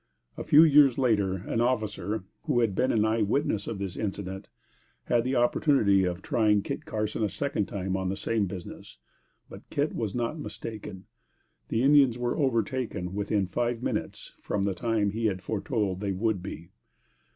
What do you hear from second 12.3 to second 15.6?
overtaken within five minutes from the time he had